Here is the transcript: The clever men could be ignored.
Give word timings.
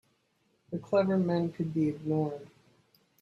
The 0.71 0.79
clever 0.79 1.15
men 1.15 1.51
could 1.51 1.75
be 1.75 1.89
ignored. 1.89 2.49